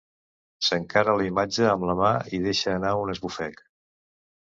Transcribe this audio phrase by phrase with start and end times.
[0.69, 3.67] S'encara la imatge amb la mà i deixar anar un esbufec.